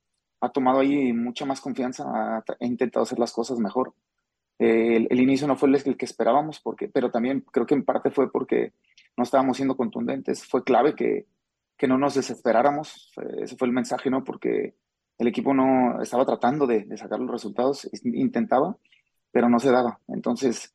[0.44, 3.94] ha tomado ahí mucha más confianza, ha, intentado hacer las cosas mejor.
[4.58, 8.10] Eh, el, inicio no fue el, que esperábamos, porque, pero también creo que en parte
[8.10, 8.72] fue porque
[9.16, 10.44] no estábamos siendo contundentes.
[10.44, 11.26] Fue clave que,
[11.76, 13.12] que no nos desesperáramos.
[13.40, 14.22] ese fue el mensaje, ¿no?
[14.24, 14.74] Porque
[15.18, 18.76] el equipo no estaba tratando de, de, sacar los resultados, intentaba,
[19.32, 20.00] pero no se daba.
[20.08, 20.74] Entonces,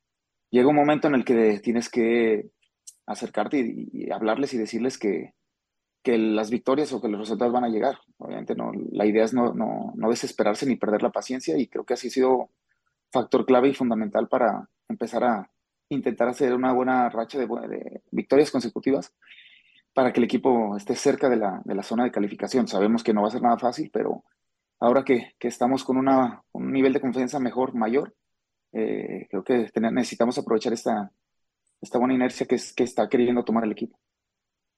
[0.50, 2.50] llega un momento en el que tienes que
[3.06, 5.34] acercarte y, y hablarles y decirles que,
[6.04, 7.98] que las victorias o que los resultados van a llegar.
[8.18, 11.86] Obviamente no, la idea es no, no, no, desesperarse ni perder la paciencia y creo
[11.86, 12.50] que así ha sido
[13.12, 15.50] factor clave y fundamental para empezar a
[15.90, 19.14] intentar hacer una buena racha de, victorias consecutivas
[19.94, 22.68] para que el equipo esté cerca de la, de la, zona de calificación.
[22.68, 24.24] Sabemos que no va a ser nada fácil, pero
[24.80, 28.16] ahora que, que estamos con una, un nivel de confianza mejor, mayor,
[28.72, 31.12] eh, creo que necesitamos aprovechar esta,
[31.82, 33.98] esta buena inercia que, es, que está queriendo tomar el equipo.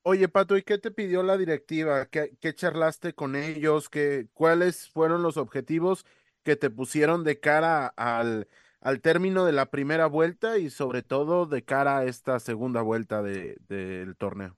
[0.03, 2.07] Oye, Pato, ¿y qué te pidió la directiva?
[2.07, 3.87] ¿Qué, charlaste con ellos?
[3.87, 6.07] ¿Qué, ¿Cuáles fueron los objetivos
[6.43, 8.47] que te pusieron de cara al,
[8.79, 13.21] al término de la primera vuelta y sobre todo de cara a esta segunda vuelta
[13.21, 14.57] del de, torneo?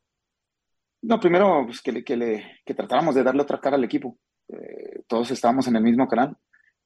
[1.02, 4.18] No, primero pues, que, le, que, le, que tratáramos de darle otra cara al equipo.
[4.48, 6.38] Eh, todos estábamos en el mismo canal,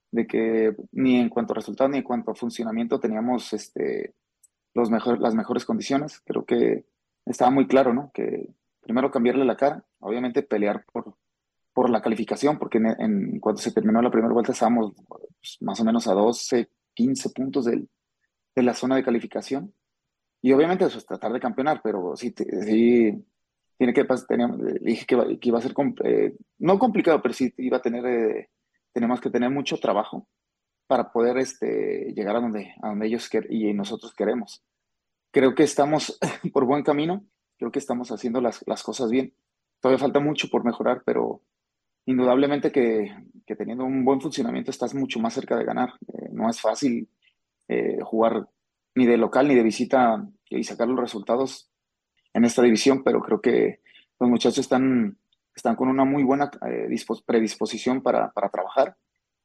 [0.09, 4.15] de que ni en cuanto a resultados ni en cuanto a funcionamiento teníamos este,
[4.73, 6.21] los mejor, las mejores condiciones.
[6.25, 6.85] Creo que
[7.29, 8.11] estaba muy claro, ¿no?
[8.13, 8.49] Que
[8.81, 11.15] primero cambiarle la cara, obviamente pelear por,
[11.73, 15.83] por la calificación, porque en, cuando se terminó la primera vuelta estábamos pues, más o
[15.83, 17.89] menos a 12, 15 puntos del,
[18.55, 19.73] de la zona de calificación.
[20.41, 23.25] Y obviamente eso es tratar de campeonar, pero sí, sí
[23.77, 24.05] tiene que
[24.81, 28.49] dije que, iba a ser eh, no complicado, pero sí iba a tener eh,
[28.91, 30.27] tenemos que tener mucho trabajo
[30.87, 34.63] para poder este, llegar a donde, a donde ellos y nosotros queremos
[35.31, 36.17] creo que estamos
[36.53, 37.25] por buen camino,
[37.57, 39.33] creo que estamos haciendo las, las cosas bien.
[39.79, 41.41] Todavía falta mucho por mejorar, pero
[42.05, 45.93] indudablemente que, que teniendo un buen funcionamiento estás mucho más cerca de ganar.
[46.07, 47.09] Eh, no es fácil
[47.67, 48.47] eh, jugar
[48.95, 51.69] ni de local ni de visita y sacar los resultados
[52.33, 53.81] en esta división, pero creo que
[54.19, 55.17] los muchachos están,
[55.55, 56.87] están con una muy buena eh,
[57.25, 58.95] predisposición para, para, trabajar.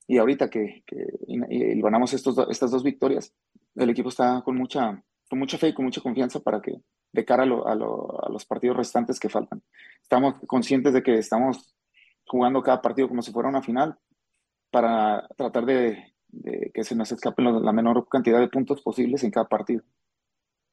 [0.06, 3.34] Y ahorita que, que y, ganamos estos, estas dos victorias,
[3.74, 6.74] el equipo está con mucha, con mucha fe y con mucha confianza para que
[7.10, 9.62] de cara a, los partidos restantes que faltan.
[10.02, 11.74] Estamos conscientes de que estamos
[12.26, 13.98] jugando cada partido como si fuera una final
[14.70, 16.12] para tratar de,
[16.74, 19.82] que se nos escapen la menor cantidad de puntos posibles en cada partido.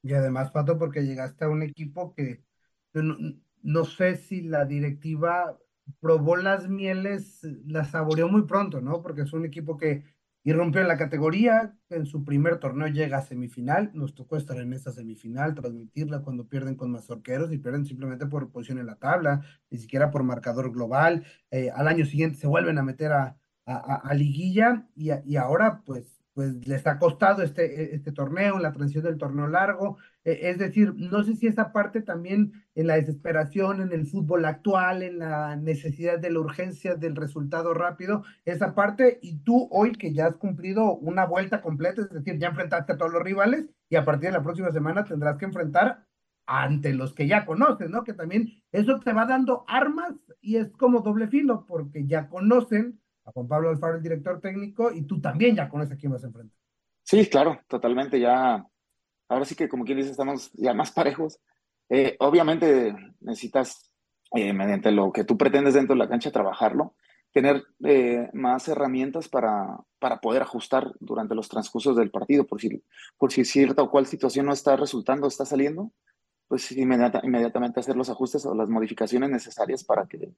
[0.03, 2.43] Y además, Pato, porque llegaste a un equipo que
[2.91, 3.15] no,
[3.61, 5.57] no sé si la directiva
[6.01, 9.01] probó las mieles, las saboreó muy pronto, ¿no?
[9.01, 10.03] Porque es un equipo que
[10.43, 11.75] y rompió la categoría.
[11.89, 13.91] En su primer torneo llega a semifinal.
[13.93, 18.51] Nos tocó estar en esa semifinal, transmitirla cuando pierden con Mazorqueros y pierden simplemente por
[18.51, 21.25] posición en la tabla, ni siquiera por marcador global.
[21.51, 26.19] Eh, al año siguiente se vuelven a meter a, a, liguilla y, y ahora pues
[26.39, 29.97] pues les ha costado este, e, este torneo, la transición del torneo largo.
[30.31, 34.45] E, es decir, no sé si esa parte también en la desesperación, en el fútbol
[34.45, 39.93] actual, en la necesidad de la urgencia del resultado rápido, esa parte, y tú hoy
[39.93, 43.69] que ya has cumplido una vuelta completa, es decir, ya enfrentaste a todos los rivales
[43.89, 46.05] y a partir de la próxima semana tendrás que enfrentar
[46.45, 48.03] ante los que ya conoces, ¿no?
[48.03, 52.99] Que también eso te va dando armas y es como doble filo, porque ya conocen
[53.33, 56.27] Juan Pablo Alfaro, el director técnico, y tú también ya conoces a quién vas a
[56.27, 56.57] enfrentar.
[57.03, 58.19] Sí, claro, totalmente.
[58.19, 58.65] Ya,
[59.29, 61.39] ahora sí que como quien dice, estamos ya más parejos.
[61.89, 63.91] Eh, obviamente necesitas,
[64.35, 66.95] eh, mediante lo que tú pretendes dentro de la cancha, trabajarlo,
[67.31, 72.83] tener eh, más herramientas para, para poder ajustar durante los transcursos del partido, por si,
[73.17, 75.91] por si cierta o cual situación no está resultando, está saliendo,
[76.47, 80.31] pues inmediata, inmediatamente hacer los ajustes o las modificaciones necesarias para que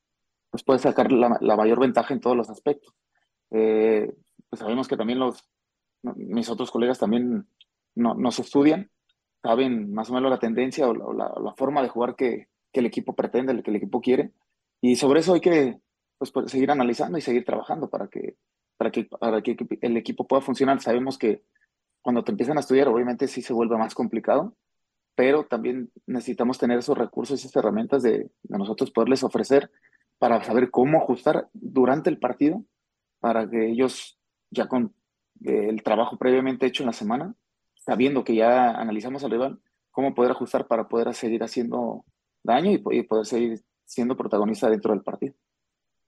[0.50, 2.94] pues puede sacar la, mayor ventaja en todos los aspectos.
[3.52, 4.14] Eh,
[4.50, 5.48] pues sabemos que también los,
[6.04, 7.48] mis otros colegas también
[7.96, 8.90] no, nos estudian,
[9.42, 13.16] saben más o menos la tendencia o la, forma de jugar que, que, el equipo
[13.16, 14.32] pretende, que el equipo quiere,
[14.82, 15.80] y sobre eso hay que
[16.18, 18.38] pues, pues, seguir analizando y seguir trabajando para que,
[18.78, 20.82] para, que, para que el equipo pueda funcionar.
[20.82, 21.44] Sabemos que
[22.02, 24.56] cuando te empiezan a estudiar, obviamente sí se vuelve más complicado,
[25.16, 29.72] pero también necesitamos tener esos recursos, esas herramientas de, de nosotros poderles ofrecer
[30.18, 32.64] para saber cómo ajustar durante el partido
[33.20, 34.94] para que ellos, ya con
[35.46, 37.34] eh, el trabajo previamente hecho en la semana,
[37.92, 42.06] sabiendo que ya analizamos al rival, cómo poder ajustar para poder seguir haciendo
[42.42, 45.36] daño y, poder seguir siendo protagonista dentro del partido.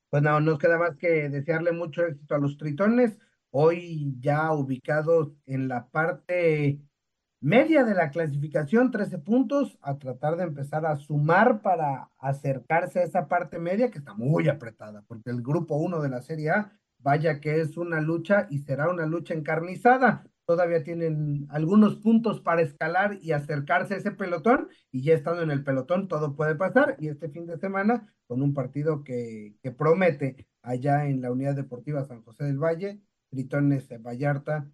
[0.09, 3.17] Pues no, nos queda más que desearle mucho éxito a los tritones,
[3.49, 6.79] hoy ya ubicados en la parte
[7.41, 13.03] media de la clasificación, 13 puntos, a tratar de empezar a sumar para acercarse a
[13.03, 16.79] esa parte media que está muy apretada, porque el grupo 1 de la Serie A,
[16.99, 20.23] vaya que es una lucha y será una lucha encarnizada.
[20.45, 25.51] Todavía tienen algunos puntos para escalar y acercarse a ese pelotón, y ya estando en
[25.51, 29.71] el pelotón todo puede pasar, y este fin de semana con un partido que, que
[29.71, 34.69] promete allá en la Unidad Deportiva San José del Valle, Tritones Vallarta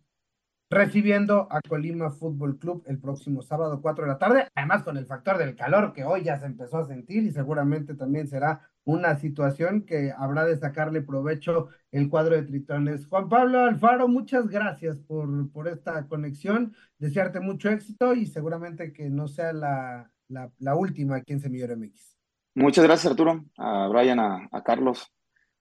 [0.70, 5.08] recibiendo a Colima Fútbol Club el próximo sábado 4 de la tarde, además con el
[5.08, 9.16] factor del calor que hoy ya se empezó a sentir y seguramente también será una
[9.18, 13.08] situación que habrá de sacarle provecho el cuadro de Tritones.
[13.08, 19.10] Juan Pablo Alfaro, muchas gracias por, por esta conexión, desearte mucho éxito y seguramente que
[19.10, 22.18] no sea la, la, última aquí en Semillero MX.
[22.56, 25.12] Muchas gracias Arturo, a Brian, a, Carlos,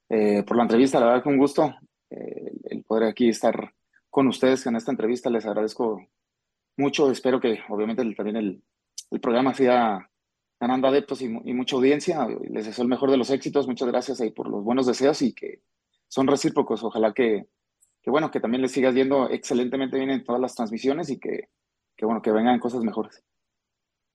[0.09, 1.75] eh, por la entrevista, la verdad que un gusto
[2.11, 3.75] eh, el poder aquí estar
[4.09, 5.31] con ustedes en esta entrevista.
[5.31, 6.07] Les agradezco
[6.77, 7.11] mucho.
[7.11, 8.63] Espero que obviamente también el,
[9.11, 10.11] el, programa siga
[10.61, 12.27] ganando adeptos y, mucha audiencia.
[12.51, 13.67] Les deseo el mejor de los éxitos.
[13.67, 15.63] Muchas gracias ahí por los buenos deseos y que
[16.09, 16.83] son recíprocos.
[16.83, 17.47] Ojalá que,
[18.03, 21.49] que bueno, que también les sigas yendo excelentemente bien en todas las transmisiones y que,
[21.97, 23.23] que bueno, que vengan cosas mejores.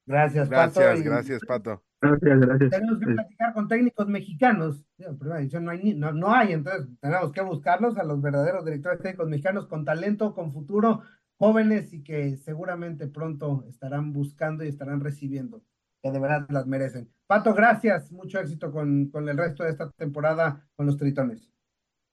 [0.05, 0.79] Gracias, Pato.
[0.81, 1.83] Gracias, gracias, Pato.
[2.01, 2.69] Gracias, gracias.
[2.69, 4.83] Tenemos que platicar con técnicos mexicanos.
[4.97, 9.67] no hay, no, no hay, entonces tenemos que buscarlos a los verdaderos directores técnicos mexicanos
[9.67, 11.03] con talento, con futuro,
[11.37, 15.61] jóvenes y que seguramente pronto estarán buscando y estarán recibiendo,
[16.03, 17.09] que de verdad las merecen.
[17.25, 18.11] Pato, gracias.
[18.11, 21.49] Mucho éxito con, con el resto de esta temporada con los Tritones.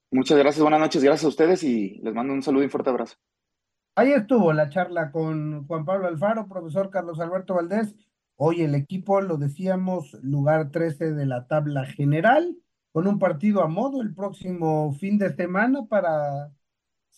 [0.09, 2.89] Muchas gracias, buenas noches, gracias a ustedes y les mando un saludo y un fuerte
[2.89, 3.17] abrazo.
[3.95, 7.93] Ahí estuvo la charla con Juan Pablo Alfaro, profesor Carlos Alberto Valdés.
[8.35, 12.57] Hoy el equipo, lo decíamos, lugar 13 de la tabla general,
[12.91, 16.51] con un partido a modo el próximo fin de semana para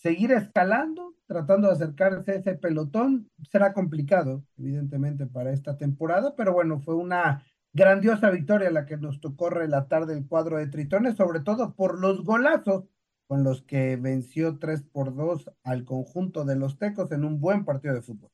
[0.04, 3.30] seguir escalando, tratando de acercarse a ese pelotón.
[3.50, 9.18] Será complicado, evidentemente, para esta temporada, pero bueno, fue una grandiosa victoria la que nos
[9.20, 12.84] tocó relatar del cuadro de Tritones, sobre todo por los golazos
[13.26, 17.64] con los que venció 3 por 2 al conjunto de los Tecos en un buen
[17.64, 18.30] partido de fútbol.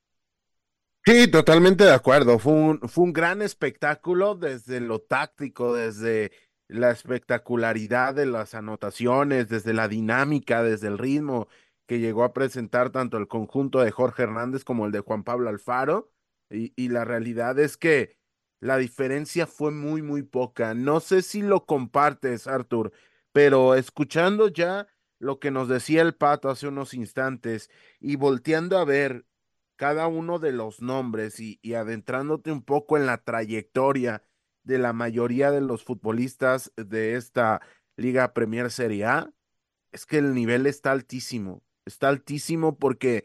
[1.05, 2.41] Sí, totalmente de acuerdo.
[2.41, 6.33] Fue un, fue un gran espectáculo desde lo táctico, desde
[6.71, 11.49] la espectacularidad de las anotaciones, desde la dinámica, desde el ritmo
[11.87, 15.49] que llegó a presentar tanto el conjunto de Jorge Hernández como el de Juan Pablo
[15.49, 16.13] Alfaro.
[16.49, 18.17] Y, la realidad es que
[18.61, 20.75] la diferencia fue muy, muy poca.
[20.75, 22.93] No sé si lo compartes, Artur,
[23.33, 24.87] pero escuchando ya
[25.19, 29.27] lo que nos decía el pato hace unos instantes y volteando a ver
[29.75, 34.23] cada uno de los nombres y, adentrándote un poco en la trayectoria
[34.63, 37.61] de la mayoría de los futbolistas de esta
[37.97, 39.33] Liga Premier Serie A,
[39.93, 43.25] es que el nivel está altísimo, está altísimo porque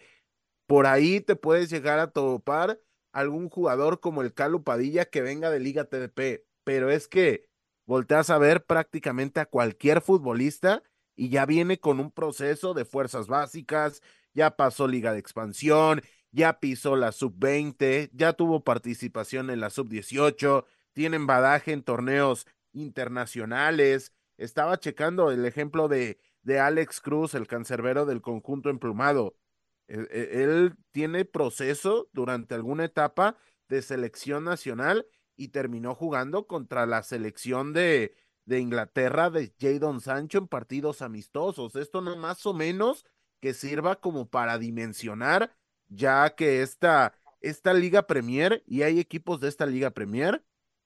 [0.68, 2.80] por ahí te puedes llegar a topar
[3.12, 7.48] algún jugador como el Calo Padilla que venga de Liga TDP, pero es que
[7.86, 10.84] volteas a ver prácticamente a cualquier futbolista
[11.16, 14.02] y ya viene con un proceso de fuerzas básicas,
[14.34, 20.66] ya pasó liga de expansión, ya pisó la sub-20, ya tuvo participación en la sub-18,
[20.96, 24.14] tienen badaje en torneos internacionales.
[24.38, 29.36] Estaba checando el ejemplo de, de Alex Cruz, el cancerbero del conjunto emplumado.
[29.88, 35.06] E, e, él tiene proceso durante alguna etapa de selección nacional
[35.36, 41.76] y terminó jugando contra la selección de, de Inglaterra de Jadon Sancho en partidos amistosos.
[41.76, 43.06] Esto no más o menos
[43.42, 45.54] que sirva como para dimensionar,
[45.90, 50.42] ya que esta, esta Liga Premier, y hay equipos de esta Liga Premier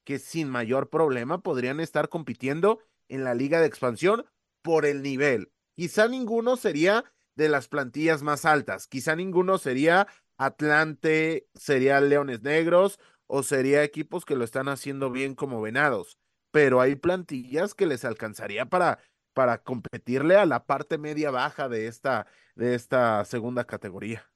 [0.09, 4.25] que sin mayor problema podrían estar compitiendo en la Liga de Expansión
[4.63, 5.51] por el nivel.
[5.75, 7.03] Quizá ninguno sería
[7.35, 14.25] de las plantillas más altas, quizá ninguno sería Atlante, sería Leones Negros o sería equipos
[14.25, 16.17] que lo están haciendo bien como Venados,
[16.49, 18.97] pero hay plantillas que les alcanzaría para,
[19.35, 24.27] para competirle a la parte media baja de esta, de esta segunda categoría.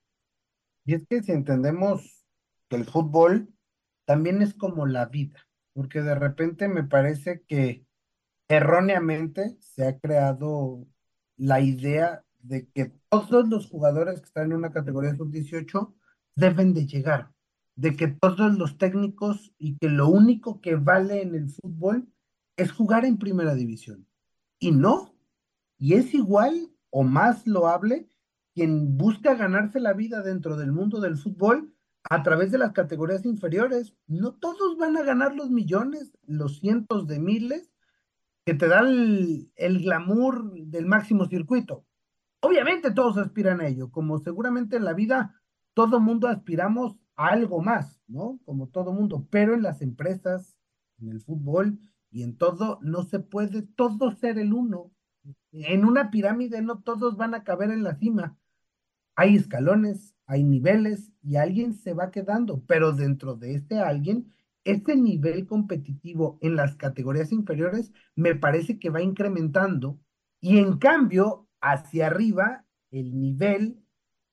[0.86, 2.28] Y es que si entendemos
[2.70, 3.52] que el fútbol
[4.06, 7.86] también es como la vida, porque de repente me parece que
[8.48, 10.88] erróneamente se ha creado
[11.38, 15.94] la idea de que todos los jugadores que están en una categoría sub-18
[16.36, 17.34] deben de llegar
[17.76, 22.08] de que todos los técnicos y que lo único que vale en el fútbol
[22.58, 24.08] es jugar en primera división.
[24.60, 25.12] Y no,
[25.80, 28.08] Y es igual o más loable
[28.54, 31.74] quien busca ganarse la vida dentro del mundo del fútbol
[32.10, 33.96] a través de las categorías inferiores.
[34.08, 37.74] No todos van a ganar los millones, los cientos de miles
[38.46, 41.86] que te da el, glamour del máximo circuito.
[42.42, 45.42] Obviamente todos aspiran a ello, como seguramente en la vida
[45.74, 48.40] todo mundo aspiramos a algo más, ¿no?
[48.46, 50.58] Como todo mundo, pero en las empresas,
[51.00, 51.80] en el fútbol
[52.12, 54.92] y en todo, no se puede todo ser el uno.
[55.52, 58.38] En una pirámide no todos van a caber en la cima.
[59.16, 64.96] Hay escalones, hay niveles y alguien se va quedando, pero dentro de este alguien este
[64.96, 70.00] nivel competitivo en las categorías inferiores me parece que va incrementando
[70.40, 73.80] y en cambio hacia arriba el nivel,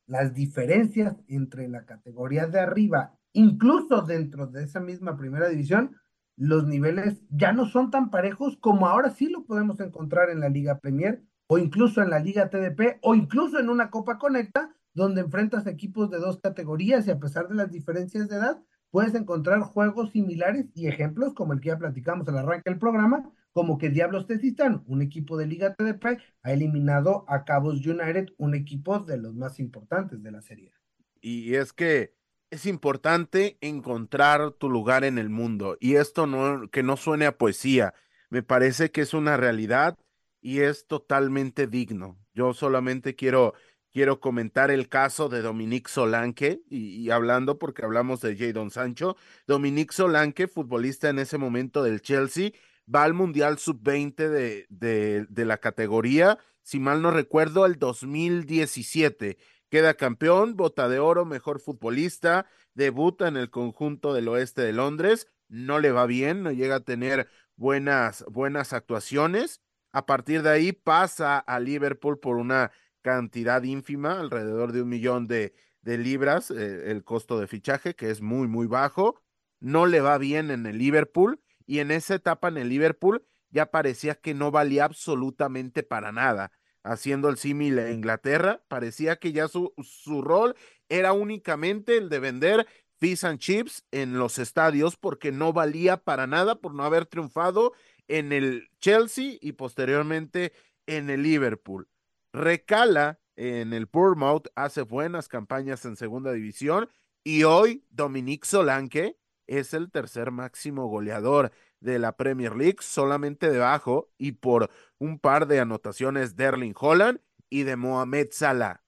[0.07, 5.97] las diferencias entre la categoría de arriba, incluso dentro de esa misma primera división,
[6.36, 10.49] los niveles ya no son tan parejos como ahora sí lo podemos encontrar en la
[10.49, 15.20] Liga Premier o incluso en la Liga TDP o incluso en una Copa Conecta donde
[15.20, 19.61] enfrentas equipos de dos categorías y a pesar de las diferencias de edad, puedes encontrar
[19.61, 23.91] juegos similares y ejemplos como el que ya platicamos al arranque del programa, como que
[23.91, 29.18] Diablos Tezistán, un equipo de Liga TDP, ha eliminado a Cabos United, un equipo de
[29.18, 30.72] los más importantes de la serie.
[31.20, 32.14] Y es que
[32.51, 37.38] es importante encontrar tu lugar en el mundo y esto no que no suene a
[37.38, 37.95] poesía,
[38.28, 39.99] me parece que es una realidad
[40.41, 42.18] y es totalmente digno.
[42.34, 43.55] Yo solamente quiero
[43.93, 49.16] quiero comentar el caso de Dominique Solanque, y, hablando porque hablamos de Jadon Sancho,
[49.47, 52.53] Dominique Solanque, futbolista en ese momento del Chelsea,
[52.93, 59.38] va al Mundial Sub-20 de, de, de, la categoría, si mal no recuerdo, el 2017.
[59.68, 65.28] Queda campeón, bota de oro, mejor futbolista, debuta en el conjunto del oeste de Londres,
[65.49, 69.61] no le va bien, no llega a tener buenas, buenas actuaciones.
[69.93, 72.70] A partir de ahí pasa a Liverpool por una
[73.03, 78.20] cantidad ínfima, alrededor de un millón de, libras, eh, el costo de fichaje, que es
[78.20, 79.20] muy, muy bajo.
[79.61, 83.66] No le va bien en el Liverpool y en esa etapa en el Liverpool ya
[83.66, 86.53] parecía que no valía absolutamente para nada.
[86.82, 90.57] Haciendo el símil a Inglaterra, parecía que ya su, su rol
[90.88, 92.66] era únicamente el de vender
[92.98, 97.72] fish and chips en los estadios porque no valía para nada por no haber triunfado
[98.09, 100.53] en el Chelsea y posteriormente
[100.86, 101.88] en el Liverpool
[102.33, 106.89] recala en el Bournemouth, hace buenas campañas en segunda división
[107.24, 109.16] y hoy Dominique Solanque
[109.47, 111.51] es el tercer máximo goleador
[111.81, 117.20] de la Premier League, solamente debajo y por un par de anotaciones de Erling Holland
[117.49, 118.85] y de Mohamed Salah.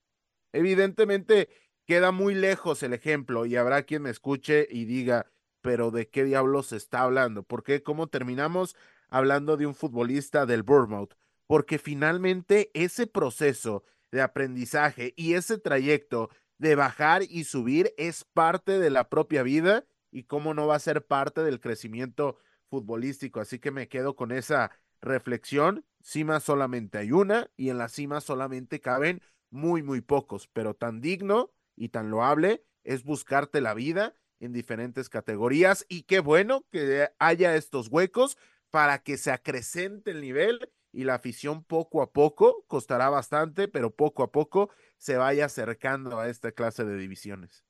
[0.53, 1.49] Evidentemente
[1.87, 5.27] queda muy lejos el ejemplo y habrá quien me escuche y diga,
[5.63, 7.43] pero ¿de qué diablos se está hablando?
[7.43, 7.83] ¿Por qué?
[7.83, 8.77] ¿Cómo terminamos
[9.09, 11.15] hablando de un futbolista del Bournemouth?
[11.53, 18.79] Porque finalmente ese proceso de aprendizaje y ese trayecto de bajar y subir es parte
[18.79, 22.39] de la propia vida y cómo no va a ser parte del crecimiento
[22.71, 23.39] futbolístico.
[23.39, 24.71] Así que me quedo con esa
[25.03, 25.85] reflexión.
[26.01, 31.03] Cima solamente hay una y en la cima solamente caben muy, muy pocos, pero tan
[31.03, 37.11] digno y tan loable es buscarte la vida en diferentes categorías y qué bueno que
[37.19, 38.39] haya estos huecos
[38.71, 43.95] para que se acrecente el nivel y la afición poco a poco, costará bastante, pero
[43.95, 47.65] poco a poco se vaya acercando a esta clase de divisiones.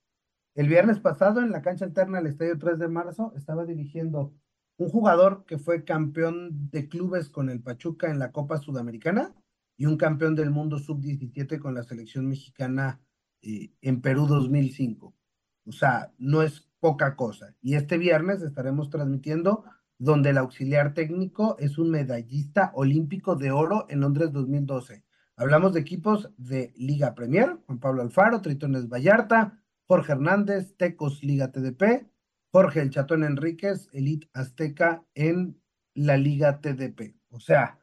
[0.54, 4.34] El viernes pasado en la cancha alterna del Estadio 3 de marzo estaba dirigiendo
[4.76, 9.34] un jugador que fue campeón de clubes con el Pachuca en la Copa Sudamericana
[9.76, 13.00] y un campeón del mundo sub-17 con la selección mexicana
[13.40, 15.14] eh, en Perú 2005.
[15.66, 17.54] O sea, no es poca cosa.
[17.60, 19.64] Y este viernes estaremos transmitiendo
[20.02, 25.04] donde el auxiliar técnico es un medallista olímpico de oro en Londres 2012.
[25.36, 31.52] Hablamos de equipos de Liga Premier, Juan Pablo Alfaro, Tritones Vallarta, Jorge Hernández, Tecos Liga
[31.52, 32.10] TDP,
[32.50, 35.62] Jorge El Chatón Enríquez, Elite Azteca en
[35.94, 37.14] la Liga TDP.
[37.30, 37.78] O sea,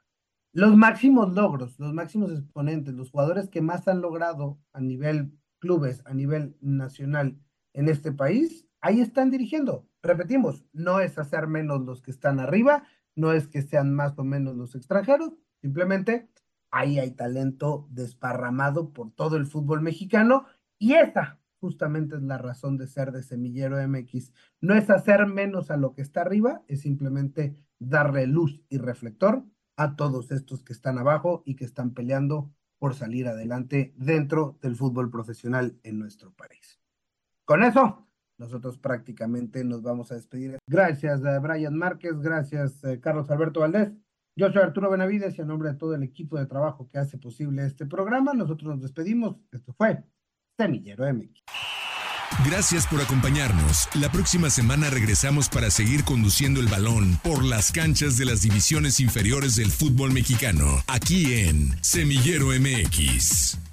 [0.52, 6.04] los máximos logros, los máximos exponentes, los jugadores que más han logrado a nivel clubes,
[6.06, 7.40] a nivel nacional
[7.72, 9.88] en este país, ahí están dirigiendo.
[10.02, 12.84] Repetimos, no es hacer menos los que están arriba,
[13.16, 16.30] no es que sean más o menos los extranjeros, simplemente
[16.72, 20.46] ahí hay talento desparramado por todo el fútbol mexicano
[20.78, 24.32] y esa justamente es la razón de ser de Semillero MX.
[24.62, 29.44] No es hacer menos a lo que está arriba, es simplemente darle luz y reflector
[29.76, 34.76] a todos estos que están abajo y que están peleando por salir adelante dentro del
[34.76, 36.80] fútbol profesional en nuestro país.
[37.44, 38.09] Con eso,
[38.40, 40.58] nosotros prácticamente nos vamos a despedir.
[40.68, 43.92] Gracias, a eh, Brian Márquez, gracias, eh, Carlos Alberto Valdés.
[44.36, 47.18] Yo soy Arturo Benavides y en nombre de todo el equipo de trabajo que hace
[47.18, 49.36] posible este programa, nosotros nos despedimos.
[49.52, 50.04] Esto fue
[50.58, 51.44] Semillero MX.
[52.46, 53.90] Gracias por acompañarnos.
[53.96, 59.02] La próxima semana regresamos para seguir conduciendo el balón por las canchas de las divisiones
[59.02, 63.69] inferiores del fútbol mexicano, aquí en Semillero MX.